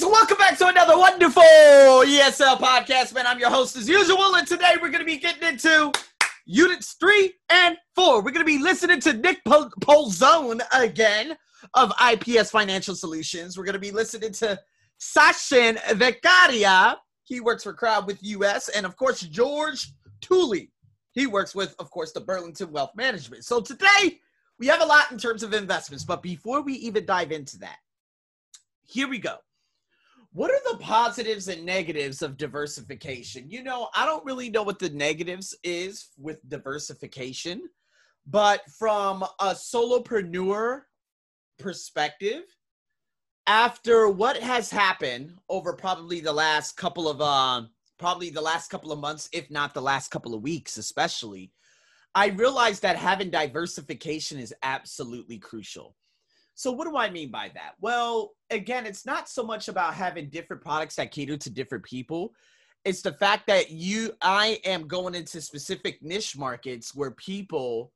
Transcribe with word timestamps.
guys, 0.00 0.10
welcome 0.10 0.36
back 0.38 0.56
to 0.58 0.66
another 0.66 0.96
wonderful 0.96 1.42
ESL 1.42 2.58
podcast, 2.58 3.14
man. 3.14 3.26
I'm 3.26 3.38
your 3.38 3.50
host 3.50 3.76
as 3.76 3.88
usual, 3.88 4.36
and 4.36 4.46
today 4.46 4.74
we're 4.80 4.90
going 4.90 5.00
to 5.00 5.04
be 5.04 5.18
getting 5.18 5.46
into 5.46 5.92
units 6.46 6.94
three 6.94 7.34
and 7.50 7.76
four. 7.94 8.16
We're 8.16 8.30
going 8.30 8.44
to 8.44 8.44
be 8.44 8.58
listening 8.58 9.00
to 9.00 9.12
Nick 9.12 9.44
Pol- 9.44 9.70
Polzone 9.80 10.60
again 10.72 11.36
of 11.74 11.92
IPS 12.12 12.50
Financial 12.50 12.94
Solutions. 12.94 13.58
We're 13.58 13.64
going 13.64 13.74
to 13.74 13.80
be 13.80 13.90
listening 13.90 14.32
to 14.34 14.58
Sachin 15.00 15.76
Vekaria. 15.78 16.96
He 17.24 17.40
works 17.40 17.64
for 17.64 17.74
Crowd 17.74 18.06
with 18.06 18.22
US, 18.22 18.68
and 18.70 18.86
of 18.86 18.96
course, 18.96 19.20
George 19.20 19.92
Tooley. 20.20 20.70
He 21.12 21.26
works 21.26 21.54
with, 21.54 21.74
of 21.78 21.90
course, 21.90 22.12
the 22.12 22.20
Burlington 22.20 22.72
Wealth 22.72 22.92
Management. 22.94 23.44
So 23.44 23.60
today 23.60 24.20
we 24.58 24.66
have 24.68 24.80
a 24.80 24.86
lot 24.86 25.10
in 25.10 25.18
terms 25.18 25.42
of 25.42 25.52
investments, 25.52 26.04
but 26.04 26.22
before 26.22 26.62
we 26.62 26.74
even 26.74 27.04
dive 27.04 27.32
into 27.32 27.58
that, 27.58 27.76
here 28.86 29.08
we 29.08 29.18
go. 29.18 29.36
What 30.32 30.52
are 30.52 30.72
the 30.72 30.78
positives 30.78 31.48
and 31.48 31.66
negatives 31.66 32.22
of 32.22 32.36
diversification? 32.36 33.50
You 33.50 33.64
know, 33.64 33.88
I 33.94 34.06
don't 34.06 34.24
really 34.24 34.48
know 34.48 34.62
what 34.62 34.78
the 34.78 34.90
negatives 34.90 35.56
is 35.64 36.10
with 36.16 36.48
diversification, 36.48 37.62
but 38.26 38.60
from 38.78 39.24
a 39.40 39.54
solopreneur 39.54 40.82
perspective, 41.58 42.42
after 43.48 44.08
what 44.08 44.36
has 44.36 44.70
happened 44.70 45.32
over 45.48 45.72
probably 45.72 46.20
the 46.20 46.32
last 46.32 46.76
couple 46.76 47.08
of 47.08 47.20
uh, 47.20 47.62
probably 47.98 48.30
the 48.30 48.40
last 48.40 48.70
couple 48.70 48.92
of 48.92 49.00
months, 49.00 49.28
if 49.32 49.50
not 49.50 49.74
the 49.74 49.82
last 49.82 50.12
couple 50.12 50.34
of 50.34 50.42
weeks, 50.42 50.78
especially, 50.78 51.50
I 52.14 52.28
realized 52.28 52.82
that 52.82 52.96
having 52.96 53.30
diversification 53.30 54.38
is 54.38 54.54
absolutely 54.62 55.38
crucial. 55.38 55.96
So, 56.60 56.70
what 56.70 56.86
do 56.86 56.94
I 56.94 57.08
mean 57.08 57.30
by 57.30 57.50
that? 57.54 57.76
Well, 57.80 58.32
again, 58.50 58.84
it's 58.84 59.06
not 59.06 59.30
so 59.30 59.42
much 59.42 59.68
about 59.68 59.94
having 59.94 60.28
different 60.28 60.60
products 60.60 60.96
that 60.96 61.10
cater 61.10 61.38
to 61.38 61.48
different 61.48 61.84
people. 61.84 62.34
It's 62.84 63.00
the 63.00 63.14
fact 63.14 63.46
that 63.46 63.70
you, 63.70 64.12
I 64.20 64.60
am 64.66 64.86
going 64.86 65.14
into 65.14 65.40
specific 65.40 66.02
niche 66.02 66.36
markets 66.36 66.94
where 66.94 67.12
people 67.12 67.94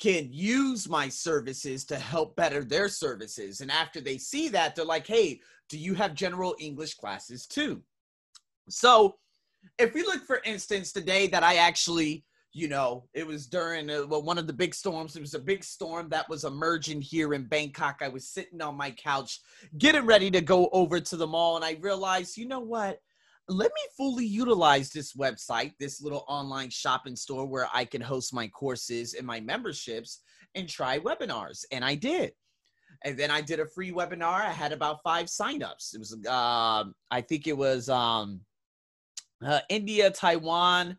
can 0.00 0.28
use 0.32 0.88
my 0.88 1.08
services 1.08 1.84
to 1.84 2.00
help 2.00 2.34
better 2.34 2.64
their 2.64 2.88
services. 2.88 3.60
And 3.60 3.70
after 3.70 4.00
they 4.00 4.18
see 4.18 4.48
that, 4.48 4.74
they're 4.74 4.84
like, 4.84 5.06
hey, 5.06 5.38
do 5.68 5.78
you 5.78 5.94
have 5.94 6.12
general 6.14 6.56
English 6.58 6.94
classes 6.94 7.46
too? 7.46 7.80
So, 8.68 9.18
if 9.78 9.94
we 9.94 10.02
look, 10.02 10.24
for 10.24 10.40
instance, 10.44 10.90
today 10.90 11.28
that 11.28 11.44
I 11.44 11.58
actually 11.58 12.24
you 12.52 12.68
know, 12.68 13.04
it 13.14 13.26
was 13.26 13.46
during 13.46 13.88
uh, 13.90 14.02
one 14.02 14.38
of 14.38 14.46
the 14.46 14.52
big 14.52 14.74
storms. 14.74 15.14
It 15.14 15.20
was 15.20 15.34
a 15.34 15.38
big 15.38 15.62
storm 15.62 16.08
that 16.08 16.28
was 16.28 16.44
emerging 16.44 17.00
here 17.00 17.34
in 17.34 17.44
Bangkok. 17.44 17.98
I 18.00 18.08
was 18.08 18.28
sitting 18.28 18.60
on 18.60 18.76
my 18.76 18.90
couch 18.90 19.40
getting 19.78 20.04
ready 20.04 20.30
to 20.32 20.40
go 20.40 20.68
over 20.72 20.98
to 20.98 21.16
the 21.16 21.26
mall, 21.26 21.56
and 21.56 21.64
I 21.64 21.76
realized, 21.80 22.36
you 22.36 22.48
know 22.48 22.60
what? 22.60 22.98
Let 23.48 23.70
me 23.74 23.82
fully 23.96 24.26
utilize 24.26 24.90
this 24.90 25.14
website, 25.14 25.72
this 25.78 26.00
little 26.00 26.24
online 26.28 26.70
shopping 26.70 27.16
store 27.16 27.46
where 27.46 27.68
I 27.72 27.84
can 27.84 28.00
host 28.00 28.34
my 28.34 28.48
courses 28.48 29.14
and 29.14 29.26
my 29.26 29.40
memberships 29.40 30.20
and 30.54 30.68
try 30.68 30.98
webinars. 30.98 31.64
And 31.72 31.84
I 31.84 31.94
did. 31.94 32.32
And 33.04 33.18
then 33.18 33.30
I 33.30 33.40
did 33.40 33.60
a 33.60 33.66
free 33.66 33.92
webinar. 33.92 34.42
I 34.42 34.52
had 34.52 34.72
about 34.72 35.02
five 35.02 35.26
signups. 35.26 35.94
It 35.94 35.98
was, 35.98 36.16
uh, 36.28 36.84
I 37.10 37.20
think 37.20 37.46
it 37.46 37.56
was 37.56 37.88
um, 37.88 38.40
uh, 39.44 39.60
India, 39.68 40.10
Taiwan, 40.10 40.96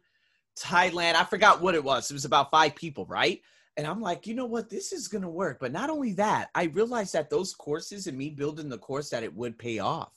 Thailand. 0.61 1.15
I 1.15 1.23
forgot 1.23 1.61
what 1.61 1.75
it 1.75 1.83
was. 1.83 2.09
It 2.09 2.13
was 2.13 2.25
about 2.25 2.51
five 2.51 2.75
people, 2.75 3.05
right? 3.05 3.41
And 3.77 3.87
I'm 3.87 4.01
like, 4.01 4.27
you 4.27 4.33
know 4.33 4.45
what? 4.45 4.69
This 4.69 4.91
is 4.91 5.07
going 5.07 5.23
to 5.23 5.29
work. 5.29 5.59
But 5.59 5.71
not 5.71 5.89
only 5.89 6.13
that, 6.13 6.49
I 6.53 6.65
realized 6.65 7.13
that 7.13 7.29
those 7.29 7.53
courses 7.53 8.07
and 8.07 8.17
me 8.17 8.29
building 8.29 8.69
the 8.69 8.77
course 8.77 9.09
that 9.09 9.23
it 9.23 9.33
would 9.33 9.57
pay 9.57 9.79
off. 9.79 10.11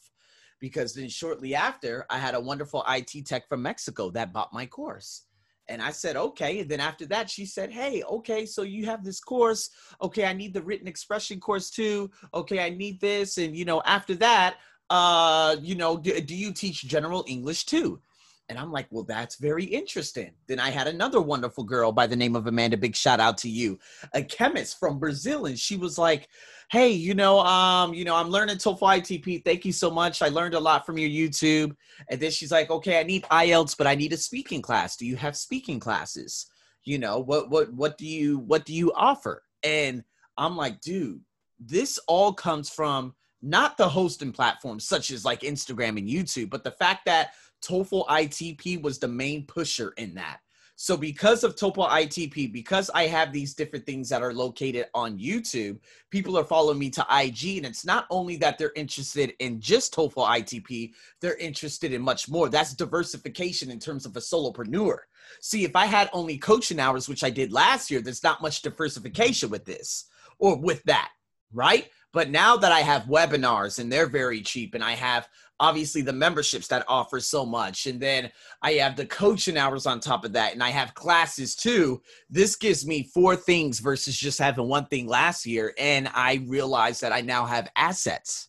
Because 0.60 0.94
then 0.94 1.08
shortly 1.08 1.54
after, 1.54 2.06
I 2.10 2.18
had 2.18 2.34
a 2.34 2.40
wonderful 2.40 2.84
IT 2.88 3.26
tech 3.26 3.48
from 3.48 3.62
Mexico 3.62 4.10
that 4.10 4.32
bought 4.32 4.52
my 4.52 4.66
course. 4.66 5.22
And 5.68 5.80
I 5.80 5.92
said, 5.92 6.16
okay. 6.16 6.60
And 6.60 6.70
then 6.70 6.80
after 6.80 7.06
that, 7.06 7.30
she 7.30 7.46
said, 7.46 7.70
hey, 7.70 8.02
okay, 8.02 8.44
so 8.44 8.62
you 8.62 8.86
have 8.86 9.04
this 9.04 9.20
course. 9.20 9.70
Okay, 10.02 10.26
I 10.26 10.32
need 10.32 10.52
the 10.52 10.62
written 10.62 10.88
expression 10.88 11.40
course 11.40 11.70
too. 11.70 12.10
Okay, 12.34 12.64
I 12.64 12.70
need 12.70 13.00
this. 13.00 13.38
And, 13.38 13.56
you 13.56 13.64
know, 13.64 13.82
after 13.86 14.14
that, 14.16 14.56
uh, 14.90 15.56
you 15.60 15.74
know, 15.74 15.96
do, 15.96 16.20
do 16.20 16.34
you 16.34 16.52
teach 16.52 16.84
general 16.84 17.24
English 17.26 17.64
too? 17.64 18.00
And 18.48 18.58
I'm 18.58 18.70
like, 18.70 18.86
well, 18.90 19.04
that's 19.04 19.36
very 19.36 19.64
interesting. 19.64 20.32
Then 20.48 20.60
I 20.60 20.70
had 20.70 20.86
another 20.86 21.20
wonderful 21.20 21.64
girl 21.64 21.92
by 21.92 22.06
the 22.06 22.16
name 22.16 22.36
of 22.36 22.46
Amanda. 22.46 22.76
Big 22.76 22.94
shout 22.94 23.18
out 23.18 23.38
to 23.38 23.48
you, 23.48 23.78
a 24.12 24.22
chemist 24.22 24.78
from 24.78 24.98
Brazil, 24.98 25.46
and 25.46 25.58
she 25.58 25.76
was 25.76 25.96
like, 25.96 26.28
"Hey, 26.70 26.90
you 26.90 27.14
know, 27.14 27.40
um, 27.40 27.94
you 27.94 28.04
know, 28.04 28.14
I'm 28.14 28.28
learning 28.28 28.56
TOEFL 28.56 29.00
ITP. 29.00 29.44
Thank 29.44 29.64
you 29.64 29.72
so 29.72 29.90
much. 29.90 30.20
I 30.20 30.28
learned 30.28 30.54
a 30.54 30.60
lot 30.60 30.84
from 30.84 30.98
your 30.98 31.08
YouTube." 31.08 31.74
And 32.10 32.20
then 32.20 32.30
she's 32.30 32.52
like, 32.52 32.70
"Okay, 32.70 33.00
I 33.00 33.02
need 33.02 33.24
IELTS, 33.24 33.76
but 33.78 33.86
I 33.86 33.94
need 33.94 34.12
a 34.12 34.18
speaking 34.18 34.60
class. 34.60 34.96
Do 34.96 35.06
you 35.06 35.16
have 35.16 35.36
speaking 35.36 35.80
classes? 35.80 36.46
You 36.84 36.98
know, 36.98 37.20
what 37.20 37.48
what 37.48 37.72
what 37.72 37.96
do 37.96 38.06
you 38.06 38.40
what 38.40 38.66
do 38.66 38.74
you 38.74 38.92
offer?" 38.92 39.42
And 39.62 40.04
I'm 40.36 40.56
like, 40.56 40.82
dude, 40.82 41.22
this 41.58 41.98
all 42.08 42.34
comes 42.34 42.68
from 42.68 43.14
not 43.44 43.76
the 43.76 43.88
hosting 43.88 44.32
platforms 44.32 44.86
such 44.86 45.10
as 45.10 45.24
like 45.24 45.40
Instagram 45.40 45.98
and 45.98 46.08
YouTube, 46.08 46.50
but 46.50 46.64
the 46.64 46.70
fact 46.70 47.04
that 47.04 47.32
TOEFL 47.64 48.06
ITP 48.06 48.82
was 48.82 48.98
the 48.98 49.08
main 49.08 49.46
pusher 49.46 49.94
in 49.96 50.14
that. 50.14 50.40
So 50.76 50.96
because 50.96 51.44
of 51.44 51.54
TOEFL 51.54 51.88
ITP, 51.88 52.52
because 52.52 52.90
I 52.94 53.06
have 53.06 53.32
these 53.32 53.54
different 53.54 53.86
things 53.86 54.08
that 54.08 54.22
are 54.22 54.34
located 54.34 54.86
on 54.92 55.18
YouTube, 55.18 55.78
people 56.10 56.36
are 56.36 56.44
following 56.44 56.80
me 56.80 56.90
to 56.90 57.06
IG, 57.08 57.58
and 57.58 57.66
it's 57.66 57.84
not 57.84 58.06
only 58.10 58.36
that 58.38 58.58
they're 58.58 58.72
interested 58.74 59.34
in 59.38 59.60
just 59.60 59.94
TOEFL 59.94 60.40
ITP, 60.40 60.92
they're 61.20 61.36
interested 61.36 61.92
in 61.92 62.02
much 62.02 62.28
more. 62.28 62.48
That's 62.48 62.74
diversification 62.74 63.70
in 63.70 63.78
terms 63.78 64.04
of 64.04 64.16
a 64.16 64.20
solopreneur. 64.20 64.98
See, 65.40 65.64
if 65.64 65.76
I 65.76 65.86
had 65.86 66.10
only 66.12 66.38
coaching 66.38 66.80
hours, 66.80 67.08
which 67.08 67.22
I 67.22 67.30
did 67.30 67.52
last 67.52 67.88
year, 67.88 68.00
there's 68.00 68.24
not 68.24 68.42
much 68.42 68.62
diversification 68.62 69.50
with 69.50 69.64
this 69.64 70.06
or 70.40 70.58
with 70.58 70.82
that, 70.84 71.12
right? 71.52 71.88
But 72.12 72.30
now 72.30 72.56
that 72.56 72.72
I 72.72 72.80
have 72.80 73.04
webinars 73.04 73.78
and 73.78 73.92
they're 73.92 74.08
very 74.08 74.40
cheap, 74.40 74.74
and 74.74 74.82
I 74.82 74.92
have 74.92 75.28
obviously 75.60 76.02
the 76.02 76.12
memberships 76.12 76.66
that 76.66 76.84
offer 76.88 77.20
so 77.20 77.46
much 77.46 77.86
and 77.86 78.00
then 78.00 78.30
i 78.62 78.72
have 78.72 78.96
the 78.96 79.06
coaching 79.06 79.56
hours 79.56 79.86
on 79.86 80.00
top 80.00 80.24
of 80.24 80.32
that 80.32 80.52
and 80.52 80.62
i 80.62 80.70
have 80.70 80.94
classes 80.94 81.54
too 81.54 82.00
this 82.28 82.56
gives 82.56 82.86
me 82.86 83.08
four 83.14 83.36
things 83.36 83.78
versus 83.78 84.16
just 84.16 84.38
having 84.38 84.68
one 84.68 84.86
thing 84.86 85.06
last 85.06 85.46
year 85.46 85.72
and 85.78 86.08
i 86.14 86.44
realize 86.46 86.98
that 87.00 87.12
i 87.12 87.20
now 87.20 87.46
have 87.46 87.70
assets 87.76 88.48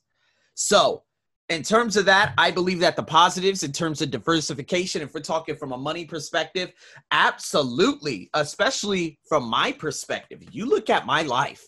so 0.56 1.04
in 1.50 1.62
terms 1.62 1.96
of 1.96 2.06
that, 2.06 2.34
I 2.38 2.50
believe 2.50 2.80
that 2.80 2.96
the 2.96 3.04
positives 3.04 3.62
in 3.64 3.72
terms 3.72 4.02
of 4.02 4.10
diversification, 4.10 5.02
if 5.02 5.14
we're 5.14 5.22
talking 5.22 5.56
from 5.56 5.74
a 5.74 5.78
money 5.78 6.06
perspective, 6.06 6.74
absolutely, 7.12 8.30
especially 8.34 9.20
from 9.30 9.48
my 9.48 9.72
perspective. 9.72 10.42
You 10.52 10.66
look 10.66 10.90
at 10.90 11.06
my 11.06 11.22
life 11.22 11.64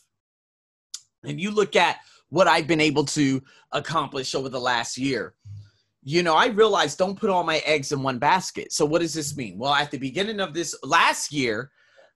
and 1.23 1.39
you 1.39 1.51
look 1.51 1.75
at 1.75 1.97
what 2.29 2.47
I've 2.47 2.67
been 2.67 2.81
able 2.81 3.05
to 3.05 3.41
accomplish 3.71 4.35
over 4.35 4.49
the 4.49 4.59
last 4.59 4.97
year. 4.97 5.33
You 6.03 6.23
know, 6.23 6.35
I 6.35 6.47
realized 6.47 6.97
don't 6.97 7.19
put 7.19 7.29
all 7.29 7.43
my 7.43 7.57
eggs 7.65 7.91
in 7.91 8.01
one 8.01 8.19
basket. 8.19 8.71
So, 8.71 8.85
what 8.85 9.01
does 9.01 9.13
this 9.13 9.35
mean? 9.35 9.57
Well, 9.57 9.73
at 9.73 9.91
the 9.91 9.97
beginning 9.97 10.39
of 10.39 10.53
this 10.53 10.75
last 10.83 11.33
year, 11.33 11.71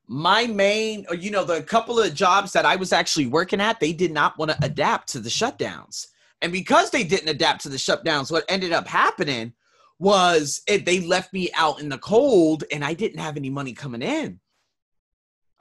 my 0.07 0.47
main, 0.47 1.05
or, 1.09 1.16
you 1.16 1.31
know, 1.31 1.44
the 1.44 1.61
couple 1.63 1.99
of 1.99 2.13
jobs 2.13 2.51
that 2.53 2.66
I 2.66 2.75
was 2.75 2.94
actually 2.94 3.27
working 3.27 3.61
at, 3.61 3.79
they 3.79 3.94
did 3.94 4.11
not 4.11 4.38
want 4.38 4.51
to 4.51 4.57
adapt 4.61 5.09
to 5.09 5.19
the 5.19 5.29
shutdowns. 5.29 6.07
And 6.41 6.51
because 6.51 6.89
they 6.89 7.03
didn't 7.03 7.29
adapt 7.29 7.61
to 7.61 7.69
the 7.69 7.78
shutdowns, 7.78 8.31
what 8.31 8.45
ended 8.49 8.73
up 8.73 8.88
happening 8.88 9.53
was 9.99 10.61
it, 10.67 10.85
they 10.85 10.99
left 11.01 11.31
me 11.31 11.49
out 11.53 11.79
in 11.79 11.88
the 11.88 11.97
cold 11.99 12.63
and 12.72 12.83
I 12.83 12.93
didn't 12.93 13.19
have 13.19 13.38
any 13.38 13.49
money 13.49 13.73
coming 13.73 14.01
in. 14.01 14.39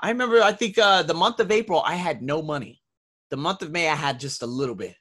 I 0.01 0.09
remember, 0.09 0.43
I 0.43 0.53
think 0.53 0.79
uh, 0.79 1.03
the 1.03 1.15
month 1.15 1.41
of 1.41 1.51
April, 1.51 1.83
I 1.85 1.95
had 1.95 2.23
no 2.23 2.41
money 2.41 2.80
the 3.31 3.37
month 3.37 3.63
of 3.63 3.71
May, 3.71 3.89
I 3.89 3.95
had 3.95 4.21
just 4.21 4.43
a 4.43 4.47
little 4.47 4.75
bit. 4.75 4.97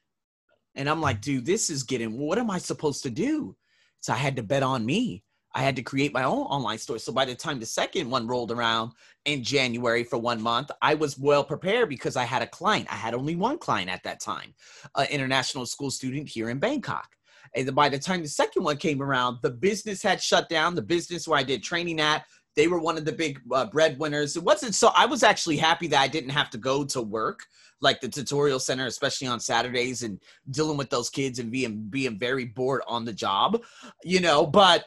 And 0.76 0.90
I'm 0.90 1.02
like, 1.02 1.22
dude, 1.22 1.46
this 1.46 1.70
is 1.70 1.84
getting, 1.84 2.18
what 2.18 2.38
am 2.38 2.50
I 2.50 2.58
supposed 2.58 3.04
to 3.04 3.10
do? 3.10 3.56
So 4.02 4.14
I 4.14 4.18
had 4.18 4.36
to 4.38 4.44
bet 4.44 4.64
on 4.64 4.86
me. 4.86 5.24
I 5.54 5.64
had 5.64 5.76
to 5.78 5.82
create 5.82 6.14
my 6.14 6.24
own 6.24 6.44
online 6.44 6.78
store. 6.78 7.00
So 7.00 7.12
by 7.12 7.26
the 7.26 7.34
time 7.34 7.60
the 7.60 7.66
second 7.66 8.10
one 8.10 8.28
rolled 8.28 8.52
around 8.52 8.92
in 9.26 9.44
January 9.44 10.04
for 10.04 10.20
one 10.20 10.42
month, 10.42 10.70
I 10.82 10.94
was 10.94 11.18
well 11.18 11.44
prepared 11.44 11.90
because 11.90 12.16
I 12.16 12.24
had 12.24 12.44
a 12.44 12.48
client. 12.48 12.88
I 12.92 12.96
had 12.96 13.16
only 13.16 13.36
one 13.36 13.58
client 13.58 13.90
at 13.90 14.04
that 14.04 14.22
time, 14.22 14.54
an 14.96 15.08
international 15.08 15.66
school 15.66 15.90
student 15.90 16.30
here 16.30 16.50
in 16.50 16.60
Bangkok. 16.60 17.10
And 17.56 17.74
by 17.74 17.90
the 17.90 17.98
time 17.98 18.22
the 18.22 18.28
second 18.28 18.64
one 18.64 18.78
came 18.78 19.02
around, 19.02 19.40
the 19.42 19.50
business 19.50 20.04
had 20.04 20.22
shut 20.22 20.50
down. 20.50 20.76
The 20.76 20.84
business 20.84 21.28
where 21.28 21.40
I 21.40 21.44
did 21.44 21.64
training 21.64 22.00
at, 22.00 22.26
they 22.56 22.68
were 22.68 22.80
one 22.80 22.98
of 22.98 23.06
the 23.06 23.12
big 23.12 23.42
uh, 23.52 23.66
breadwinners. 23.66 24.36
It 24.36 24.44
wasn't 24.44 24.76
so. 24.76 24.92
I 24.96 25.06
was 25.06 25.24
actually 25.24 25.58
happy 25.58 25.88
that 25.88 26.02
I 26.02 26.08
didn't 26.08 26.32
have 26.32 26.50
to 26.52 26.58
go 26.58 26.84
to 26.86 27.02
work 27.02 27.42
like 27.82 28.02
the 28.02 28.10
tutorial 28.10 28.60
center, 28.60 28.86
especially 28.86 29.28
on 29.28 29.40
Saturdays, 29.40 30.04
and 30.04 30.20
dealing 30.52 30.78
with 30.78 30.90
those 30.90 31.10
kids 31.10 31.40
and 31.40 31.52
being 31.52 31.84
being 31.90 32.18
very 32.18 32.46
bored 32.46 32.82
on 32.88 33.06
the 33.06 33.14
job, 33.14 33.62
you 34.04 34.20
know. 34.20 34.46
But 34.46 34.86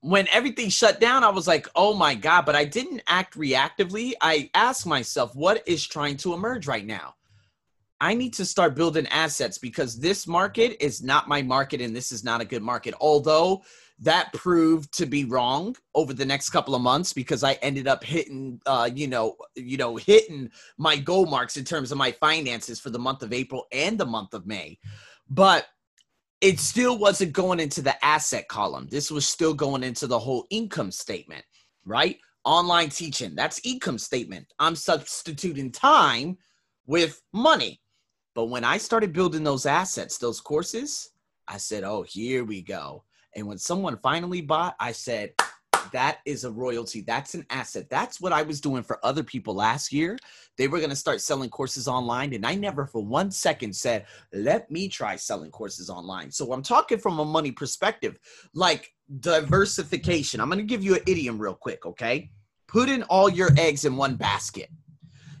when 0.00 0.28
everything 0.32 0.68
shut 0.68 1.00
down, 1.00 1.24
I 1.24 1.28
was 1.30 1.48
like, 1.48 1.68
oh 1.74 1.94
my 1.94 2.14
God, 2.14 2.46
but 2.46 2.54
I 2.54 2.64
didn't 2.64 3.02
act 3.08 3.36
reactively. 3.36 4.12
I 4.20 4.48
asked 4.54 4.86
myself, 4.86 5.34
what 5.34 5.66
is 5.66 5.86
trying 5.86 6.16
to 6.18 6.34
emerge 6.34 6.66
right 6.66 6.86
now? 6.86 7.14
I 8.00 8.14
need 8.14 8.32
to 8.34 8.44
start 8.44 8.76
building 8.76 9.08
assets 9.08 9.58
because 9.58 9.98
this 9.98 10.28
market 10.28 10.82
is 10.82 11.02
not 11.02 11.26
my 11.26 11.42
market 11.42 11.80
and 11.80 11.96
this 11.96 12.12
is 12.12 12.22
not 12.22 12.40
a 12.40 12.44
good 12.44 12.62
market. 12.62 12.94
Although 13.00 13.64
that 14.00 14.32
proved 14.32 14.92
to 14.96 15.06
be 15.06 15.24
wrong 15.24 15.74
over 15.94 16.14
the 16.14 16.24
next 16.24 16.50
couple 16.50 16.74
of 16.74 16.82
months 16.82 17.12
because 17.12 17.42
I 17.42 17.54
ended 17.54 17.88
up 17.88 18.04
hitting, 18.04 18.60
uh, 18.66 18.88
you 18.94 19.08
know, 19.08 19.36
you 19.56 19.76
know, 19.76 19.96
hitting 19.96 20.50
my 20.76 20.96
goal 20.96 21.26
marks 21.26 21.56
in 21.56 21.64
terms 21.64 21.90
of 21.90 21.98
my 21.98 22.12
finances 22.12 22.78
for 22.78 22.90
the 22.90 22.98
month 22.98 23.22
of 23.22 23.32
April 23.32 23.66
and 23.72 23.98
the 23.98 24.06
month 24.06 24.34
of 24.34 24.46
May. 24.46 24.78
But 25.28 25.66
it 26.40 26.60
still 26.60 26.96
wasn't 26.96 27.32
going 27.32 27.58
into 27.58 27.82
the 27.82 28.02
asset 28.04 28.46
column. 28.48 28.86
This 28.88 29.10
was 29.10 29.26
still 29.26 29.54
going 29.54 29.82
into 29.82 30.06
the 30.06 30.18
whole 30.18 30.46
income 30.50 30.92
statement, 30.92 31.44
right? 31.84 32.18
Online 32.44 32.90
teaching, 32.90 33.34
that's 33.34 33.60
income 33.64 33.98
statement. 33.98 34.46
I'm 34.60 34.76
substituting 34.76 35.72
time 35.72 36.38
with 36.86 37.20
money. 37.32 37.80
But 38.36 38.46
when 38.46 38.62
I 38.62 38.78
started 38.78 39.12
building 39.12 39.42
those 39.42 39.66
assets, 39.66 40.18
those 40.18 40.40
courses, 40.40 41.10
I 41.48 41.56
said, 41.56 41.82
oh, 41.82 42.02
here 42.02 42.44
we 42.44 42.62
go. 42.62 43.02
And 43.36 43.46
when 43.46 43.58
someone 43.58 43.98
finally 44.02 44.40
bought, 44.40 44.74
I 44.80 44.92
said, 44.92 45.32
that 45.92 46.18
is 46.24 46.44
a 46.44 46.50
royalty. 46.50 47.00
That's 47.00 47.34
an 47.34 47.46
asset. 47.50 47.88
That's 47.90 48.20
what 48.20 48.32
I 48.32 48.42
was 48.42 48.60
doing 48.60 48.82
for 48.82 49.04
other 49.04 49.22
people 49.22 49.54
last 49.54 49.92
year. 49.92 50.18
They 50.56 50.68
were 50.68 50.78
going 50.78 50.90
to 50.90 50.96
start 50.96 51.20
selling 51.20 51.50
courses 51.50 51.88
online. 51.88 52.34
And 52.34 52.44
I 52.44 52.54
never 52.54 52.86
for 52.86 53.02
one 53.02 53.30
second 53.30 53.74
said, 53.74 54.06
let 54.32 54.70
me 54.70 54.88
try 54.88 55.16
selling 55.16 55.50
courses 55.50 55.88
online. 55.88 56.30
So 56.30 56.52
I'm 56.52 56.62
talking 56.62 56.98
from 56.98 57.18
a 57.18 57.24
money 57.24 57.52
perspective, 57.52 58.18
like 58.54 58.92
diversification. 59.20 60.40
I'm 60.40 60.48
going 60.48 60.58
to 60.58 60.64
give 60.64 60.84
you 60.84 60.96
an 60.96 61.02
idiom 61.06 61.38
real 61.38 61.54
quick, 61.54 61.86
okay? 61.86 62.30
Put 62.66 62.88
in 62.88 63.02
all 63.04 63.28
your 63.28 63.50
eggs 63.56 63.84
in 63.84 63.96
one 63.96 64.16
basket. 64.16 64.68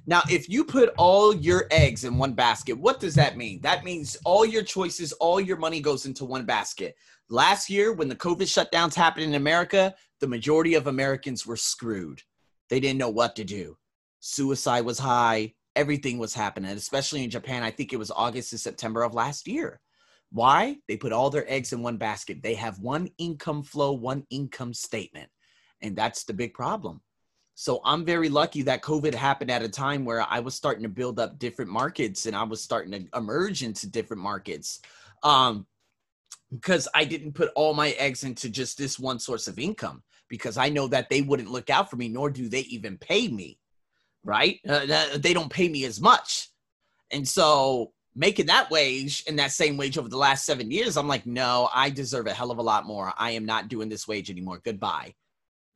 Now, 0.08 0.22
if 0.30 0.48
you 0.48 0.64
put 0.64 0.94
all 0.96 1.34
your 1.34 1.66
eggs 1.70 2.04
in 2.04 2.16
one 2.16 2.32
basket, 2.32 2.72
what 2.72 2.98
does 2.98 3.14
that 3.16 3.36
mean? 3.36 3.60
That 3.60 3.84
means 3.84 4.16
all 4.24 4.46
your 4.46 4.62
choices, 4.62 5.12
all 5.12 5.38
your 5.38 5.58
money 5.58 5.82
goes 5.82 6.06
into 6.06 6.24
one 6.24 6.46
basket. 6.46 6.96
Last 7.28 7.68
year, 7.68 7.92
when 7.92 8.08
the 8.08 8.16
COVID 8.16 8.46
shutdowns 8.46 8.94
happened 8.94 9.26
in 9.26 9.34
America, 9.34 9.94
the 10.20 10.26
majority 10.26 10.72
of 10.76 10.86
Americans 10.86 11.46
were 11.46 11.58
screwed. 11.58 12.22
They 12.70 12.80
didn't 12.80 12.96
know 12.96 13.10
what 13.10 13.36
to 13.36 13.44
do. 13.44 13.76
Suicide 14.20 14.86
was 14.86 14.98
high, 14.98 15.52
everything 15.76 16.16
was 16.16 16.32
happening, 16.32 16.70
especially 16.70 17.22
in 17.22 17.28
Japan. 17.28 17.62
I 17.62 17.70
think 17.70 17.92
it 17.92 17.98
was 17.98 18.10
August 18.10 18.48
to 18.48 18.58
September 18.58 19.02
of 19.02 19.12
last 19.12 19.46
year. 19.46 19.78
Why? 20.32 20.78
They 20.88 20.96
put 20.96 21.12
all 21.12 21.28
their 21.28 21.50
eggs 21.52 21.74
in 21.74 21.82
one 21.82 21.98
basket. 21.98 22.42
They 22.42 22.54
have 22.54 22.78
one 22.78 23.10
income 23.18 23.62
flow, 23.62 23.92
one 23.92 24.24
income 24.30 24.72
statement. 24.72 25.28
And 25.82 25.94
that's 25.94 26.24
the 26.24 26.32
big 26.32 26.54
problem. 26.54 27.02
So 27.60 27.80
I'm 27.84 28.04
very 28.04 28.28
lucky 28.28 28.62
that 28.62 28.82
COVID 28.82 29.12
happened 29.12 29.50
at 29.50 29.64
a 29.64 29.68
time 29.68 30.04
where 30.04 30.24
I 30.30 30.38
was 30.38 30.54
starting 30.54 30.84
to 30.84 30.88
build 30.88 31.18
up 31.18 31.40
different 31.40 31.72
markets 31.72 32.26
and 32.26 32.36
I 32.36 32.44
was 32.44 32.62
starting 32.62 32.92
to 32.92 33.18
emerge 33.18 33.64
into 33.64 33.90
different 33.90 34.22
markets. 34.22 34.80
Um, 35.24 35.66
because 36.52 36.86
I 36.94 37.04
didn't 37.04 37.32
put 37.32 37.50
all 37.56 37.74
my 37.74 37.90
eggs 37.98 38.22
into 38.22 38.48
just 38.48 38.78
this 38.78 38.96
one 38.96 39.18
source 39.18 39.48
of 39.48 39.58
income 39.58 40.04
because 40.28 40.56
I 40.56 40.68
know 40.68 40.86
that 40.86 41.10
they 41.10 41.20
wouldn't 41.20 41.50
look 41.50 41.68
out 41.68 41.90
for 41.90 41.96
me, 41.96 42.08
nor 42.08 42.30
do 42.30 42.48
they 42.48 42.60
even 42.60 42.96
pay 42.96 43.26
me, 43.26 43.58
right? 44.22 44.60
Uh, 44.66 45.18
they 45.18 45.34
don't 45.34 45.50
pay 45.50 45.68
me 45.68 45.84
as 45.84 46.00
much. 46.00 46.50
And 47.10 47.26
so 47.26 47.90
making 48.14 48.46
that 48.46 48.70
wage 48.70 49.24
and 49.26 49.36
that 49.40 49.50
same 49.50 49.76
wage 49.76 49.98
over 49.98 50.08
the 50.08 50.16
last 50.16 50.46
seven 50.46 50.70
years, 50.70 50.96
I'm 50.96 51.08
like, 51.08 51.26
no, 51.26 51.68
I 51.74 51.90
deserve 51.90 52.28
a 52.28 52.32
hell 52.32 52.52
of 52.52 52.58
a 52.58 52.62
lot 52.62 52.86
more. 52.86 53.12
I 53.18 53.32
am 53.32 53.46
not 53.46 53.66
doing 53.66 53.88
this 53.88 54.06
wage 54.06 54.30
anymore. 54.30 54.60
Goodbye 54.64 55.14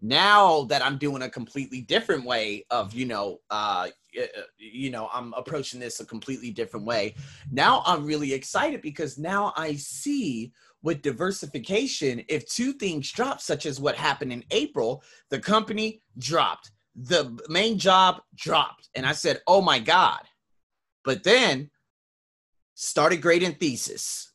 now 0.02 0.64
that 0.64 0.84
i'm 0.84 0.98
doing 0.98 1.22
a 1.22 1.30
completely 1.30 1.80
different 1.80 2.24
way 2.24 2.66
of 2.70 2.92
you 2.92 3.06
know 3.06 3.38
uh 3.50 3.86
you 4.58 4.90
know 4.90 5.08
i'm 5.12 5.32
approaching 5.34 5.80
this 5.80 6.00
a 6.00 6.04
completely 6.04 6.50
different 6.50 6.84
way. 6.84 7.14
Now 7.50 7.82
i'm 7.86 8.04
really 8.04 8.32
excited 8.32 8.82
because 8.82 9.16
now 9.16 9.52
i 9.56 9.74
see 9.74 10.52
with 10.82 11.02
diversification 11.02 12.22
if 12.28 12.46
two 12.46 12.72
things 12.72 13.10
drop 13.10 13.40
such 13.40 13.64
as 13.64 13.80
what 13.80 13.94
happened 13.94 14.32
in 14.32 14.44
april 14.50 15.02
the 15.30 15.38
company 15.38 16.02
dropped. 16.18 16.72
The 16.94 17.38
main 17.48 17.78
job 17.78 18.20
dropped. 18.34 18.88
And 18.94 19.06
i 19.06 19.12
said 19.12 19.40
oh 19.46 19.62
my 19.62 19.78
god. 19.78 20.20
But 21.04 21.22
then 21.22 21.70
started 22.74 23.22
grading 23.22 23.54
thesis. 23.54 24.32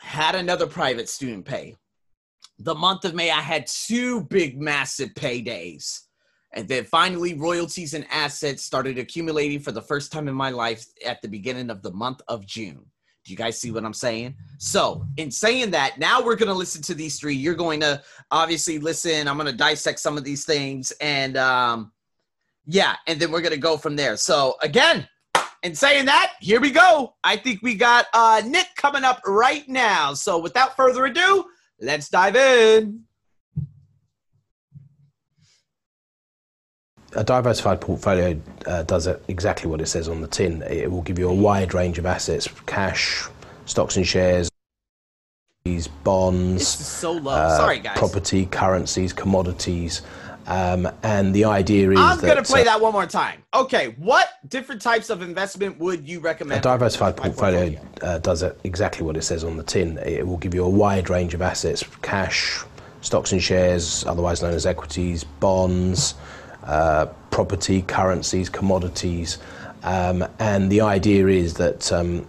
Had 0.00 0.34
another 0.34 0.66
private 0.66 1.08
student 1.08 1.44
pay 1.44 1.76
the 2.64 2.74
month 2.74 3.04
of 3.04 3.14
May, 3.14 3.30
I 3.30 3.40
had 3.40 3.66
two 3.66 4.22
big, 4.24 4.60
massive 4.60 5.10
paydays. 5.10 6.00
And 6.54 6.66
then 6.66 6.84
finally, 6.84 7.34
royalties 7.34 7.94
and 7.94 8.06
assets 8.10 8.64
started 8.64 8.96
accumulating 8.98 9.60
for 9.60 9.70
the 9.70 9.82
first 9.82 10.10
time 10.10 10.28
in 10.28 10.34
my 10.34 10.50
life 10.50 10.86
at 11.04 11.20
the 11.20 11.28
beginning 11.28 11.68
of 11.68 11.82
the 11.82 11.92
month 11.92 12.22
of 12.26 12.46
June. 12.46 12.86
Do 13.24 13.32
you 13.32 13.36
guys 13.36 13.58
see 13.58 13.70
what 13.70 13.84
I'm 13.84 13.94
saying? 13.94 14.36
So, 14.58 15.06
in 15.16 15.30
saying 15.30 15.72
that, 15.72 15.98
now 15.98 16.22
we're 16.22 16.36
going 16.36 16.48
to 16.48 16.54
listen 16.54 16.80
to 16.82 16.94
these 16.94 17.18
three. 17.18 17.34
You're 17.34 17.54
going 17.54 17.80
to 17.80 18.02
obviously 18.30 18.78
listen. 18.78 19.28
I'm 19.28 19.36
going 19.36 19.50
to 19.50 19.56
dissect 19.56 19.98
some 19.98 20.16
of 20.16 20.24
these 20.24 20.44
things. 20.44 20.92
And 21.00 21.36
um, 21.36 21.92
yeah, 22.66 22.96
and 23.06 23.20
then 23.20 23.30
we're 23.30 23.40
going 23.40 23.54
to 23.54 23.58
go 23.58 23.76
from 23.76 23.96
there. 23.96 24.16
So, 24.16 24.56
again, 24.62 25.08
in 25.62 25.74
saying 25.74 26.04
that, 26.04 26.32
here 26.40 26.60
we 26.60 26.70
go. 26.70 27.14
I 27.24 27.36
think 27.36 27.60
we 27.62 27.74
got 27.74 28.06
uh, 28.14 28.42
Nick 28.46 28.68
coming 28.76 29.04
up 29.04 29.20
right 29.26 29.66
now. 29.68 30.14
So, 30.14 30.38
without 30.38 30.76
further 30.76 31.06
ado, 31.06 31.46
Let's 31.80 32.08
dive 32.08 32.36
in. 32.36 33.04
A 37.16 37.22
diversified 37.22 37.80
portfolio 37.80 38.40
uh, 38.66 38.82
does 38.82 39.06
exactly 39.28 39.70
what 39.70 39.80
it 39.80 39.86
says 39.86 40.08
on 40.08 40.20
the 40.20 40.26
tin. 40.26 40.62
It 40.62 40.90
will 40.90 41.02
give 41.02 41.18
you 41.18 41.28
a 41.28 41.34
wide 41.34 41.72
range 41.72 41.98
of 41.98 42.06
assets 42.06 42.48
cash, 42.66 43.28
stocks 43.66 43.96
and 43.96 44.06
shares, 44.06 44.50
these 45.64 45.88
bonds, 45.88 46.68
so 46.68 47.26
uh, 47.26 47.56
Sorry, 47.56 47.80
property, 47.96 48.44
currencies, 48.44 49.14
commodities. 49.14 50.02
Um, 50.46 50.88
and 51.02 51.34
the 51.34 51.44
idea 51.46 51.90
is 51.90 51.98
I'm 51.98 52.20
going 52.20 52.36
to 52.36 52.42
play 52.42 52.62
uh, 52.62 52.64
that 52.64 52.80
one 52.80 52.92
more 52.92 53.06
time. 53.06 53.42
Okay, 53.54 53.94
what 53.98 54.28
different 54.48 54.82
types 54.82 55.10
of 55.10 55.22
investment 55.22 55.78
would 55.78 56.06
you 56.06 56.20
recommend? 56.20 56.60
A 56.60 56.62
diversified 56.62 57.16
portfolio, 57.16 57.70
portfolio? 57.70 58.14
Uh, 58.14 58.18
does 58.18 58.42
exactly 58.64 59.06
what 59.06 59.16
it 59.16 59.22
says 59.22 59.44
on 59.44 59.56
the 59.56 59.62
tin. 59.62 59.98
It 59.98 60.26
will 60.26 60.36
give 60.36 60.54
you 60.54 60.64
a 60.64 60.68
wide 60.68 61.08
range 61.08 61.34
of 61.34 61.42
assets 61.42 61.82
cash, 62.02 62.62
stocks 63.00 63.32
and 63.32 63.42
shares, 63.42 64.04
otherwise 64.06 64.42
known 64.42 64.54
as 64.54 64.66
equities, 64.66 65.24
bonds, 65.24 66.14
uh, 66.64 67.06
property, 67.30 67.82
currencies, 67.82 68.48
commodities. 68.48 69.38
Um, 69.82 70.26
and 70.38 70.70
the 70.70 70.80
idea 70.80 71.26
is 71.28 71.54
that 71.54 71.92
um, 71.92 72.26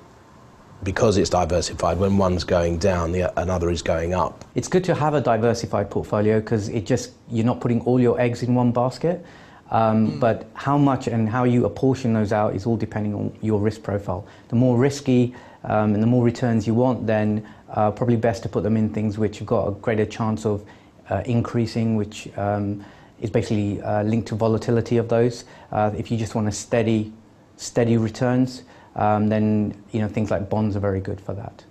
because 0.83 1.17
it's 1.17 1.29
diversified, 1.29 1.97
when 1.97 2.17
one's 2.17 2.43
going 2.43 2.77
down, 2.77 3.11
the, 3.11 3.31
another 3.39 3.69
is 3.69 3.81
going 3.81 4.13
up. 4.13 4.45
It's 4.55 4.67
good 4.67 4.83
to 4.85 4.95
have 4.95 5.13
a 5.13 5.21
diversified 5.21 5.89
portfolio 5.89 6.39
because 6.39 6.69
it 6.69 6.85
just 6.85 7.13
you're 7.29 7.45
not 7.45 7.59
putting 7.59 7.81
all 7.81 7.99
your 7.99 8.19
eggs 8.19 8.43
in 8.43 8.53
one 8.53 8.71
basket. 8.71 9.25
Um, 9.71 10.11
mm. 10.11 10.19
But 10.19 10.47
how 10.53 10.77
much 10.77 11.07
and 11.07 11.27
how 11.27 11.43
you 11.43 11.65
apportion 11.65 12.13
those 12.13 12.31
out 12.31 12.55
is 12.55 12.65
all 12.65 12.77
depending 12.77 13.15
on 13.15 13.35
your 13.41 13.59
risk 13.59 13.81
profile. 13.81 14.27
The 14.49 14.55
more 14.55 14.77
risky 14.77 15.33
um, 15.63 15.93
and 15.93 16.03
the 16.03 16.07
more 16.07 16.23
returns 16.23 16.67
you 16.67 16.75
want, 16.75 17.07
then 17.07 17.47
uh, 17.69 17.91
probably 17.91 18.15
best 18.15 18.43
to 18.43 18.49
put 18.49 18.63
them 18.63 18.77
in 18.77 18.89
things 18.89 19.17
which 19.17 19.39
have 19.39 19.47
got 19.47 19.67
a 19.67 19.71
greater 19.71 20.05
chance 20.05 20.45
of 20.45 20.63
uh, 21.09 21.23
increasing, 21.25 21.95
which 21.95 22.29
um, 22.37 22.83
is 23.21 23.29
basically 23.29 23.81
uh, 23.81 24.03
linked 24.03 24.27
to 24.27 24.35
volatility 24.35 24.97
of 24.97 25.09
those. 25.09 25.45
Uh, 25.71 25.91
if 25.97 26.11
you 26.11 26.17
just 26.17 26.35
want 26.35 26.47
a 26.47 26.51
steady, 26.51 27.11
steady 27.57 27.97
returns, 27.97 28.63
um, 28.95 29.29
then 29.29 29.83
you 29.91 29.99
know 29.99 30.07
things 30.07 30.31
like 30.31 30.49
bonds 30.49 30.75
are 30.75 30.79
very 30.79 31.01
good 31.01 31.19
for 31.19 31.33
that. 31.33 31.63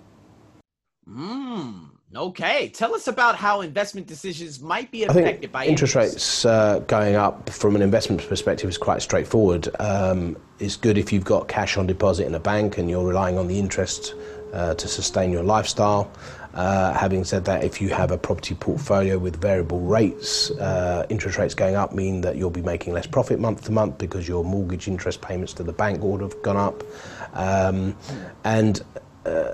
Mm, 1.09 1.91
okay, 2.15 2.69
tell 2.69 2.95
us 2.95 3.09
about 3.09 3.37
how 3.37 3.61
investment 3.61 4.07
decisions 4.07 4.61
might 4.61 4.91
be 4.91 5.05
affected 5.05 5.53
by 5.53 5.67
interest, 5.67 5.95
interest. 5.95 6.15
rates 6.15 6.45
uh, 6.45 6.79
going 6.81 7.15
up. 7.15 7.51
From 7.51 7.77
an 7.77 7.83
investment 7.83 8.27
perspective, 8.27 8.69
is 8.69 8.79
quite 8.79 9.03
straightforward. 9.03 9.69
Um, 9.81 10.37
it's 10.59 10.77
good 10.77 10.97
if 10.99 11.13
you've 11.13 11.25
got 11.25 11.49
cash 11.49 11.77
on 11.77 11.87
deposit 11.87 12.27
in 12.27 12.35
a 12.35 12.41
bank 12.41 12.79
and 12.79 12.89
you're 12.89 13.07
relying 13.07 13.39
on 13.39 13.49
the 13.49 13.59
interest 13.59 14.15
uh, 14.53 14.75
to 14.75 14.89
sustain 14.89 15.33
your 15.33 15.43
lifestyle. 15.43 16.11
Uh, 16.55 16.93
having 16.93 17.25
said 17.25 17.45
that, 17.45 17.65
if 17.65 17.81
you 17.81 17.89
have 17.89 18.13
a 18.13 18.19
property 18.19 18.55
portfolio 18.55 19.19
with 19.19 19.41
variable 19.41 19.81
rates, 19.81 20.53
uh, 20.53 21.05
interest 21.11 21.37
rates 21.37 21.53
going 21.53 21.75
up 21.75 21.93
mean 21.93 22.21
that 22.21 22.37
you'll 22.37 22.49
be 22.49 22.63
making 22.63 22.93
less 22.93 23.09
profit 23.09 23.41
month 23.41 23.65
to 23.65 23.73
month 23.73 23.99
because 23.99 24.29
your 24.29 24.45
mortgage 24.45 24.87
interest 24.87 25.21
payments 25.21 25.53
to 25.53 25.65
the 25.65 25.73
bank 25.73 26.01
would 26.01 26.21
have 26.21 26.41
gone 26.43 26.57
up. 26.57 26.85
Um, 27.33 27.97
and 28.45 28.81
uh, 29.27 29.53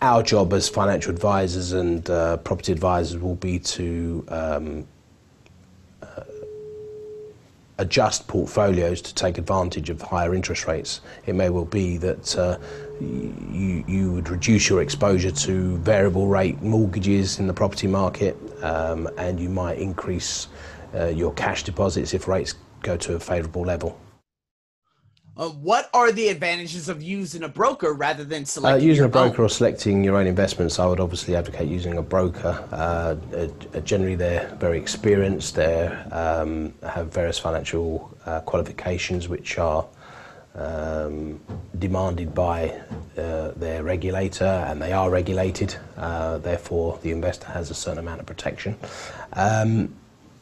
our 0.00 0.22
job 0.22 0.54
as 0.54 0.70
financial 0.70 1.12
advisors 1.12 1.72
and 1.72 2.08
uh, 2.08 2.38
property 2.38 2.72
advisors 2.72 3.20
will 3.20 3.34
be 3.34 3.58
to 3.58 4.24
um, 4.28 4.86
adjust 7.78 8.26
portfolios 8.26 9.00
to 9.00 9.14
take 9.14 9.38
advantage 9.38 9.88
of 9.88 10.02
higher 10.02 10.34
interest 10.34 10.66
rates. 10.66 11.00
It 11.26 11.34
may 11.34 11.48
well 11.48 11.64
be 11.64 11.96
that 11.98 12.36
uh, 12.36 12.58
you, 13.00 13.84
you 13.86 14.12
would 14.12 14.28
reduce 14.28 14.68
your 14.68 14.82
exposure 14.82 15.30
to 15.30 15.76
variable 15.78 16.28
rate 16.28 16.60
mortgages 16.62 17.38
in 17.38 17.46
the 17.46 17.54
property 17.54 17.86
market 17.86 18.36
um, 18.62 19.08
and 19.16 19.38
you 19.38 19.48
might 19.48 19.78
increase 19.78 20.48
uh, 20.94 21.06
your 21.06 21.32
cash 21.34 21.62
deposits 21.62 22.14
if 22.14 22.28
rates 22.28 22.54
go 22.82 22.96
to 22.96 23.14
a 23.14 23.20
favourable 23.20 23.62
level. 23.62 23.98
Uh, 25.36 25.50
what 25.50 25.88
are 25.94 26.10
the 26.10 26.28
advantages 26.28 26.88
of 26.88 27.00
using 27.00 27.44
a 27.44 27.48
broker 27.48 27.92
rather 27.92 28.24
than 28.24 28.44
selecting 28.44 28.82
uh, 28.82 28.84
using 28.84 29.04
a 29.04 29.08
broker 29.08 29.42
own? 29.42 29.46
or 29.46 29.48
selecting 29.48 30.02
your 30.02 30.16
own 30.16 30.26
investments? 30.26 30.80
I 30.80 30.86
would 30.86 30.98
obviously 30.98 31.36
advocate 31.36 31.68
using 31.68 31.96
a 31.96 32.02
broker. 32.02 32.68
Uh, 32.72 33.14
uh, 33.36 33.80
generally, 33.80 34.16
they're 34.16 34.52
very 34.58 34.78
experienced. 34.78 35.54
They 35.54 35.86
um, 36.10 36.74
have 36.82 37.12
various 37.12 37.38
financial 37.38 38.12
uh, 38.26 38.40
qualifications 38.40 39.28
which 39.28 39.58
are 39.58 39.86
um, 40.58 41.40
demanded 41.78 42.34
by 42.34 42.70
uh, 43.16 43.52
their 43.56 43.82
regulator, 43.82 44.44
and 44.44 44.80
they 44.82 44.92
are 44.92 45.10
regulated. 45.10 45.76
Uh, 45.96 46.38
therefore, 46.38 46.98
the 47.02 47.10
investor 47.10 47.46
has 47.46 47.70
a 47.70 47.74
certain 47.74 47.98
amount 47.98 48.20
of 48.20 48.26
protection. 48.26 48.76
Um, 49.32 49.94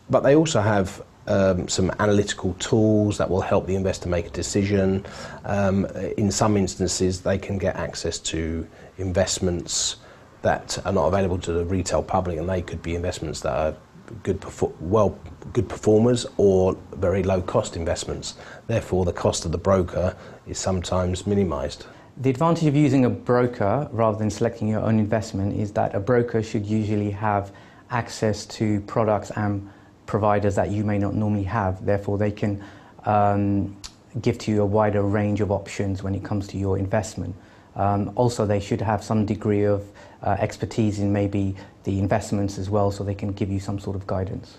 but 0.08 0.20
they 0.20 0.36
also 0.36 0.60
have 0.60 1.02
um, 1.26 1.68
some 1.68 1.90
analytical 1.98 2.54
tools 2.54 3.18
that 3.18 3.28
will 3.28 3.40
help 3.40 3.66
the 3.66 3.74
investor 3.74 4.08
make 4.08 4.26
a 4.26 4.30
decision. 4.30 5.04
Um, 5.44 5.86
in 6.16 6.30
some 6.30 6.56
instances, 6.56 7.22
they 7.22 7.38
can 7.38 7.58
get 7.58 7.76
access 7.76 8.18
to 8.20 8.66
investments 8.98 9.96
that 10.42 10.78
are 10.84 10.92
not 10.92 11.06
available 11.08 11.38
to 11.38 11.52
the 11.52 11.64
retail 11.64 12.02
public, 12.02 12.38
and 12.38 12.48
they 12.48 12.62
could 12.62 12.82
be 12.82 12.94
investments 12.94 13.40
that 13.40 13.52
are 13.52 13.76
good, 14.22 14.44
well, 14.80 15.18
good 15.52 15.68
performers 15.68 16.26
or 16.36 16.76
very 16.96 17.22
low 17.22 17.40
cost 17.40 17.76
investments. 17.76 18.34
Therefore, 18.66 19.04
the 19.04 19.12
cost 19.12 19.44
of 19.44 19.52
the 19.52 19.58
broker 19.58 20.16
is 20.46 20.58
sometimes 20.58 21.26
minimised. 21.26 21.86
The 22.18 22.30
advantage 22.30 22.66
of 22.66 22.74
using 22.74 23.04
a 23.04 23.10
broker 23.10 23.88
rather 23.92 24.16
than 24.16 24.30
selecting 24.30 24.68
your 24.68 24.80
own 24.80 24.98
investment 24.98 25.54
is 25.54 25.72
that 25.72 25.94
a 25.94 26.00
broker 26.00 26.42
should 26.42 26.64
usually 26.64 27.10
have 27.10 27.52
access 27.90 28.46
to 28.46 28.80
products 28.82 29.30
and 29.32 29.68
providers 30.06 30.54
that 30.54 30.70
you 30.70 30.84
may 30.84 30.98
not 30.98 31.14
normally 31.14 31.42
have. 31.44 31.84
Therefore, 31.84 32.16
they 32.16 32.30
can 32.30 32.62
um, 33.04 33.76
give 34.22 34.38
to 34.38 34.50
you 34.50 34.62
a 34.62 34.66
wider 34.66 35.02
range 35.02 35.40
of 35.40 35.50
options 35.50 36.02
when 36.02 36.14
it 36.14 36.24
comes 36.24 36.46
to 36.48 36.58
your 36.58 36.78
investment. 36.78 37.34
Um, 37.76 38.12
also, 38.16 38.46
they 38.46 38.60
should 38.60 38.80
have 38.80 39.04
some 39.04 39.26
degree 39.26 39.64
of 39.64 39.86
uh, 40.22 40.36
expertise 40.38 40.98
in 40.98 41.12
maybe 41.12 41.54
the 41.84 41.98
investments 41.98 42.58
as 42.58 42.68
well, 42.70 42.90
so 42.90 43.04
they 43.04 43.14
can 43.14 43.32
give 43.32 43.50
you 43.50 43.60
some 43.60 43.78
sort 43.78 43.96
of 43.96 44.06
guidance. 44.06 44.58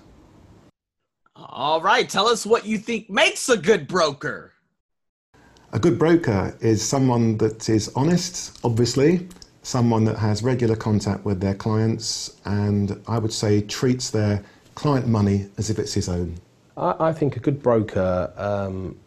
All 1.35 1.81
right, 1.81 2.07
tell 2.07 2.27
us 2.27 2.45
what 2.45 2.65
you 2.65 2.77
think 2.77 3.09
makes 3.09 3.49
a 3.49 3.57
good 3.57 3.87
broker. 3.87 4.53
A 5.73 5.79
good 5.79 5.99
broker 5.99 6.55
is 6.61 6.87
someone 6.87 7.37
that 7.39 7.67
is 7.69 7.91
honest, 7.95 8.57
obviously, 8.63 9.27
someone 9.63 10.05
that 10.05 10.17
has 10.17 10.41
regular 10.41 10.75
contact 10.75 11.25
with 11.25 11.41
their 11.41 11.53
clients, 11.53 12.37
and 12.45 13.01
I 13.07 13.19
would 13.19 13.33
say 13.33 13.61
treats 13.61 14.09
their 14.09 14.43
client 14.75 15.07
money 15.07 15.47
as 15.57 15.69
if 15.69 15.77
it's 15.79 15.93
his 15.93 16.07
own. 16.07 16.37
I, 16.77 17.09
I 17.09 17.13
think 17.13 17.35
a 17.35 17.39
good 17.39 17.61
broker 17.61 18.31
um, 18.37 18.97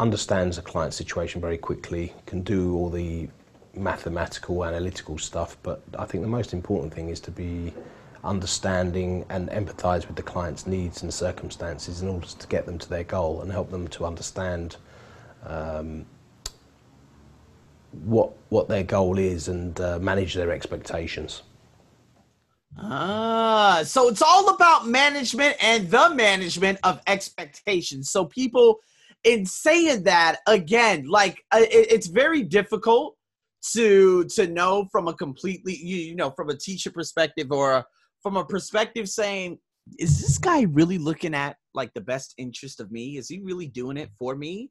understands 0.00 0.58
a 0.58 0.62
client 0.62 0.94
situation 0.94 1.40
very 1.40 1.58
quickly, 1.58 2.12
can 2.26 2.42
do 2.42 2.74
all 2.74 2.90
the 2.90 3.28
mathematical, 3.74 4.64
analytical 4.64 5.18
stuff, 5.18 5.56
but 5.62 5.82
I 5.98 6.04
think 6.04 6.22
the 6.22 6.28
most 6.28 6.52
important 6.52 6.92
thing 6.94 7.08
is 7.08 7.20
to 7.20 7.30
be 7.30 7.72
understanding 8.24 9.24
and 9.30 9.48
empathize 9.50 10.06
with 10.06 10.16
the 10.16 10.22
client's 10.22 10.66
needs 10.66 11.02
and 11.02 11.12
circumstances 11.12 12.02
in 12.02 12.08
order 12.08 12.26
to 12.26 12.46
get 12.48 12.66
them 12.66 12.78
to 12.78 12.88
their 12.88 13.04
goal 13.04 13.42
and 13.42 13.52
help 13.52 13.70
them 13.70 13.88
to 13.88 14.04
understand 14.04 14.76
um, 15.46 16.04
what 18.04 18.32
what 18.50 18.68
their 18.68 18.82
goal 18.82 19.18
is 19.18 19.48
and 19.48 19.80
uh, 19.80 19.98
manage 19.98 20.34
their 20.34 20.50
expectations. 20.50 21.42
Ah, 22.76 23.82
so 23.84 24.08
it's 24.08 24.22
all 24.22 24.54
about 24.54 24.86
management 24.86 25.56
and 25.60 25.90
the 25.90 26.10
management 26.14 26.78
of 26.84 27.00
expectations. 27.06 28.10
So 28.10 28.24
people, 28.26 28.80
in 29.24 29.44
saying 29.46 30.04
that 30.04 30.38
again, 30.46 31.06
like 31.06 31.42
uh, 31.52 31.60
it, 31.60 31.92
it's 31.92 32.06
very 32.06 32.42
difficult 32.42 33.16
to 33.72 34.24
to 34.24 34.46
know 34.46 34.86
from 34.90 35.08
a 35.08 35.14
completely 35.14 35.76
you, 35.76 35.96
you 35.96 36.16
know 36.16 36.30
from 36.30 36.50
a 36.50 36.56
teacher 36.56 36.90
perspective 36.90 37.50
or 37.50 37.84
from 38.22 38.36
a 38.36 38.44
perspective 38.44 39.08
saying, 39.08 39.58
is 39.98 40.20
this 40.20 40.38
guy 40.38 40.62
really 40.62 40.98
looking 40.98 41.34
at 41.34 41.56
like 41.74 41.92
the 41.94 42.00
best 42.00 42.34
interest 42.38 42.80
of 42.80 42.90
me? 42.90 43.16
Is 43.16 43.28
he 43.28 43.40
really 43.40 43.66
doing 43.66 43.96
it 43.96 44.10
for 44.18 44.36
me, 44.36 44.70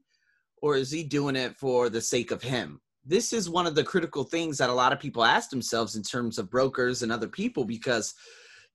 or 0.61 0.75
is 0.75 0.91
he 0.91 1.03
doing 1.03 1.35
it 1.35 1.55
for 1.57 1.89
the 1.89 2.01
sake 2.01 2.31
of 2.31 2.41
him? 2.41 2.79
this 3.07 3.31
is 3.31 3.49
one 3.49 3.65
of 3.65 3.73
the 3.73 3.83
critical 3.83 4.25
things 4.25 4.57
that 4.57 4.69
a 4.69 4.73
lot 4.73 4.91
of 4.91 4.99
people 4.99 5.23
ask 5.23 5.49
themselves 5.49 5.95
in 5.95 6.03
terms 6.03 6.37
of 6.37 6.49
brokers 6.49 7.03
and 7.03 7.11
other 7.11 7.27
people 7.27 7.63
because 7.63 8.13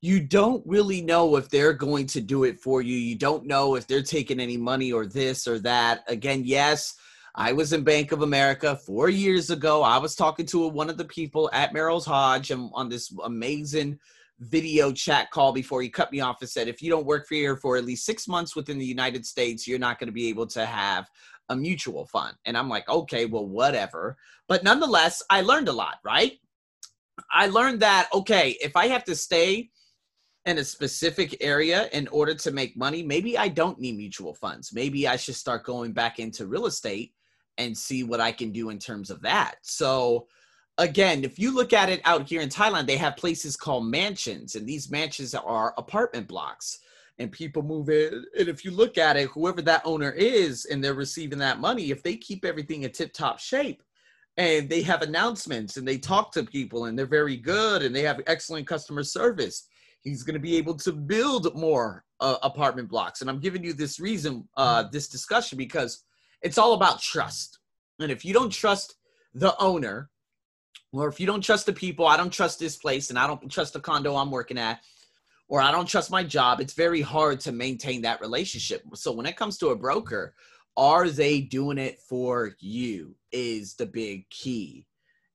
you 0.02 0.18
don't 0.18 0.62
really 0.66 1.00
know 1.00 1.36
if 1.36 1.48
they're 1.48 1.72
going 1.72 2.06
to 2.08 2.20
do 2.20 2.42
it 2.42 2.58
for 2.58 2.82
you. 2.82 2.96
You 2.96 3.14
don't 3.14 3.46
know 3.46 3.76
if 3.76 3.86
they're 3.86 4.02
taking 4.02 4.40
any 4.40 4.56
money 4.56 4.92
or 4.92 5.06
this 5.06 5.46
or 5.46 5.60
that. 5.60 6.02
Again, 6.08 6.42
yes, 6.44 6.96
I 7.36 7.52
was 7.52 7.72
in 7.72 7.84
Bank 7.84 8.10
of 8.10 8.22
America 8.22 8.74
four 8.74 9.08
years 9.08 9.50
ago. 9.50 9.80
I 9.82 9.98
was 9.98 10.16
talking 10.16 10.44
to 10.46 10.66
one 10.66 10.90
of 10.90 10.96
the 10.96 11.04
people 11.04 11.48
at 11.52 11.72
Merrill 11.72 12.04
Edge 12.12 12.50
and 12.50 12.68
on 12.74 12.88
this 12.88 13.14
amazing 13.22 14.00
video 14.40 14.90
chat 14.90 15.30
call 15.30 15.52
before 15.52 15.80
he 15.80 15.88
cut 15.88 16.10
me 16.10 16.18
off 16.18 16.40
and 16.40 16.50
said, 16.50 16.66
if 16.66 16.82
you 16.82 16.90
don't 16.90 17.06
work 17.06 17.28
for 17.28 17.36
here 17.36 17.56
for 17.56 17.76
at 17.76 17.84
least 17.84 18.04
six 18.04 18.26
months 18.26 18.56
within 18.56 18.78
the 18.78 18.84
United 18.84 19.24
States, 19.24 19.68
you're 19.68 19.78
not 19.78 20.00
going 20.00 20.08
to 20.08 20.12
be 20.12 20.28
able 20.28 20.48
to 20.48 20.66
have 20.66 21.08
a 21.48 21.54
mutual 21.54 22.06
fund. 22.06 22.36
And 22.44 22.58
I'm 22.58 22.68
like, 22.68 22.88
okay, 22.88 23.26
well, 23.26 23.46
whatever. 23.46 24.16
But 24.48 24.64
nonetheless, 24.64 25.22
I 25.30 25.42
learned 25.42 25.68
a 25.68 25.72
lot, 25.72 26.00
right? 26.04 26.32
I 27.30 27.46
learned 27.46 27.80
that, 27.80 28.08
okay, 28.12 28.56
if 28.60 28.74
I 28.74 28.88
have 28.88 29.04
to 29.04 29.14
stay 29.14 29.70
in 30.44 30.58
a 30.58 30.64
specific 30.64 31.36
area 31.40 31.88
in 31.92 32.08
order 32.08 32.34
to 32.34 32.50
make 32.50 32.76
money, 32.76 33.02
maybe 33.02 33.38
I 33.38 33.48
don't 33.48 33.78
need 33.78 33.96
mutual 33.96 34.34
funds. 34.34 34.72
Maybe 34.72 35.06
I 35.06 35.16
should 35.16 35.36
start 35.36 35.64
going 35.64 35.92
back 35.92 36.18
into 36.18 36.46
real 36.46 36.66
estate 36.66 37.14
and 37.58 37.76
see 37.76 38.02
what 38.02 38.20
I 38.20 38.32
can 38.32 38.50
do 38.50 38.70
in 38.70 38.78
terms 38.78 39.10
of 39.10 39.22
that. 39.22 39.56
So, 39.62 40.26
again, 40.78 41.22
if 41.22 41.38
you 41.38 41.54
look 41.54 41.72
at 41.72 41.90
it 41.90 42.00
out 42.04 42.28
here 42.28 42.40
in 42.40 42.48
Thailand, 42.48 42.86
they 42.86 42.96
have 42.96 43.16
places 43.16 43.56
called 43.56 43.86
mansions, 43.86 44.56
and 44.56 44.66
these 44.66 44.90
mansions 44.90 45.34
are 45.34 45.74
apartment 45.76 46.26
blocks 46.26 46.80
and 47.18 47.30
people 47.30 47.62
move 47.62 47.88
in. 47.88 48.24
And 48.38 48.48
if 48.48 48.64
you 48.64 48.70
look 48.70 48.98
at 48.98 49.16
it, 49.16 49.28
whoever 49.28 49.62
that 49.62 49.82
owner 49.84 50.10
is 50.10 50.64
and 50.64 50.82
they're 50.82 50.94
receiving 50.94 51.38
that 51.38 51.60
money, 51.60 51.90
if 51.90 52.02
they 52.02 52.16
keep 52.16 52.44
everything 52.44 52.82
in 52.82 52.90
tip 52.90 53.12
top 53.12 53.38
shape 53.38 53.82
and 54.36 54.68
they 54.68 54.82
have 54.82 55.02
announcements 55.02 55.76
and 55.76 55.86
they 55.86 55.98
talk 55.98 56.32
to 56.32 56.42
people 56.42 56.86
and 56.86 56.98
they're 56.98 57.06
very 57.06 57.36
good 57.36 57.82
and 57.82 57.94
they 57.94 58.02
have 58.02 58.20
excellent 58.26 58.66
customer 58.66 59.04
service, 59.04 59.68
he's 60.02 60.22
going 60.22 60.34
to 60.34 60.40
be 60.40 60.56
able 60.56 60.74
to 60.74 60.92
build 60.92 61.54
more 61.56 62.04
uh, 62.20 62.36
apartment 62.42 62.88
blocks. 62.88 63.20
And 63.20 63.30
I'm 63.30 63.40
giving 63.40 63.64
you 63.64 63.72
this 63.72 63.98
reason, 64.00 64.48
uh, 64.56 64.84
this 64.90 65.08
discussion, 65.08 65.58
because 65.58 66.04
it's 66.42 66.58
all 66.58 66.74
about 66.74 67.00
trust. 67.00 67.58
And 68.00 68.10
if 68.10 68.24
you 68.24 68.34
don't 68.34 68.50
trust 68.50 68.96
the 69.34 69.56
owner, 69.58 70.10
or 70.92 71.08
if 71.08 71.18
you 71.18 71.26
don't 71.26 71.40
trust 71.40 71.66
the 71.66 71.72
people, 71.72 72.06
I 72.06 72.16
don't 72.16 72.32
trust 72.32 72.58
this 72.58 72.76
place 72.76 73.10
and 73.10 73.18
I 73.18 73.26
don't 73.26 73.50
trust 73.50 73.72
the 73.72 73.80
condo 73.80 74.16
I'm 74.16 74.30
working 74.30 74.58
at, 74.58 74.80
or 75.48 75.60
I 75.60 75.70
don't 75.70 75.88
trust 75.88 76.10
my 76.10 76.24
job, 76.24 76.60
it's 76.60 76.74
very 76.74 77.00
hard 77.00 77.40
to 77.40 77.52
maintain 77.52 78.02
that 78.02 78.20
relationship. 78.20 78.82
So 78.94 79.12
when 79.12 79.26
it 79.26 79.36
comes 79.36 79.58
to 79.58 79.68
a 79.68 79.76
broker, 79.76 80.34
are 80.76 81.10
they 81.10 81.40
doing 81.40 81.78
it 81.78 81.98
for 82.00 82.52
you 82.58 83.14
is 83.30 83.74
the 83.74 83.86
big 83.86 84.28
key. 84.30 84.86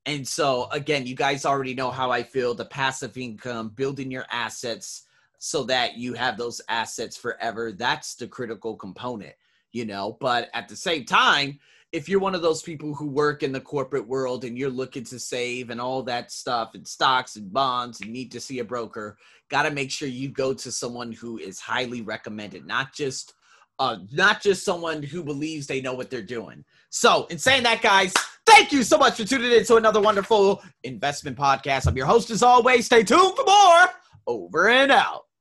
And 0.07 0.25
so 0.25 0.69
again, 0.71 1.05
you 1.05 1.15
guys 1.15 1.45
already 1.45 1.75
know 1.75 1.91
how 1.91 2.11
I 2.11 2.23
feel 2.23 2.53
the 2.53 2.63
passive 2.63 3.17
income, 3.17 3.73
building 3.75 4.09
your 4.09 4.25
assets 4.31 5.03
so 5.37 5.63
that 5.65 5.97
you 5.97 6.13
have 6.13 6.37
those 6.37 6.61
assets 6.69 7.17
forever. 7.17 7.73
That's 7.73 8.15
the 8.15 8.25
critical 8.25 8.77
component, 8.77 9.35
you 9.73 9.85
know, 9.85 10.17
but 10.21 10.49
at 10.53 10.69
the 10.69 10.77
same 10.77 11.03
time, 11.03 11.59
if 11.91 12.07
you're 12.07 12.21
one 12.21 12.35
of 12.35 12.41
those 12.41 12.61
people 12.61 12.93
who 12.95 13.07
work 13.07 13.43
in 13.43 13.51
the 13.51 13.59
corporate 13.59 14.07
world 14.07 14.45
and 14.45 14.57
you're 14.57 14.69
looking 14.69 15.03
to 15.03 15.19
save 15.19 15.69
and 15.69 15.81
all 15.81 16.03
that 16.03 16.31
stuff 16.31 16.73
and 16.73 16.87
stocks 16.87 17.35
and 17.35 17.51
bonds 17.51 17.99
and 17.99 18.11
need 18.11 18.31
to 18.31 18.39
see 18.39 18.59
a 18.59 18.63
broker, 18.63 19.17
got 19.49 19.63
to 19.63 19.71
make 19.71 19.91
sure 19.91 20.07
you 20.07 20.29
go 20.29 20.53
to 20.53 20.71
someone 20.71 21.11
who 21.11 21.37
is 21.37 21.59
highly 21.59 22.01
recommended, 22.01 22.65
not 22.65 22.93
just 22.93 23.33
uh, 23.79 23.97
not 24.11 24.41
just 24.41 24.65
someone 24.65 25.03
who 25.03 25.23
believes 25.23 25.67
they 25.67 25.81
know 25.81 25.93
what 25.93 26.09
they're 26.09 26.21
doing. 26.21 26.63
So, 26.89 27.27
in 27.29 27.37
saying 27.37 27.63
that, 27.63 27.81
guys, 27.81 28.13
thank 28.45 28.71
you 28.71 28.83
so 28.83 28.97
much 28.97 29.17
for 29.17 29.25
tuning 29.25 29.51
in 29.51 29.65
to 29.65 29.75
another 29.75 30.01
wonderful 30.01 30.63
investment 30.83 31.37
podcast. 31.37 31.87
I'm 31.87 31.95
your 31.95 32.07
host, 32.07 32.31
as 32.31 32.43
always. 32.43 32.85
Stay 32.85 33.03
tuned 33.03 33.35
for 33.35 33.45
more. 33.45 33.87
Over 34.25 34.69
and 34.69 34.91
out. 34.91 35.26